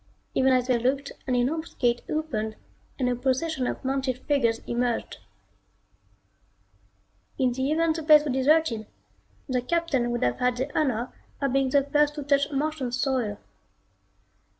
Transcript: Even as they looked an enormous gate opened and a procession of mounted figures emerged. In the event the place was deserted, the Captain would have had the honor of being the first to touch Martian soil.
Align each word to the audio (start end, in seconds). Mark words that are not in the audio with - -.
Even 0.33 0.51
as 0.51 0.65
they 0.65 0.79
looked 0.79 1.11
an 1.27 1.35
enormous 1.35 1.75
gate 1.75 2.01
opened 2.09 2.55
and 2.97 3.07
a 3.07 3.15
procession 3.15 3.67
of 3.67 3.85
mounted 3.85 4.17
figures 4.25 4.59
emerged. 4.65 5.19
In 7.37 7.51
the 7.51 7.71
event 7.71 7.97
the 7.97 8.01
place 8.01 8.23
was 8.23 8.33
deserted, 8.33 8.87
the 9.47 9.61
Captain 9.61 10.09
would 10.09 10.23
have 10.23 10.39
had 10.39 10.57
the 10.57 10.75
honor 10.75 11.13
of 11.39 11.53
being 11.53 11.69
the 11.69 11.83
first 11.83 12.15
to 12.15 12.23
touch 12.23 12.51
Martian 12.51 12.91
soil. 12.91 13.37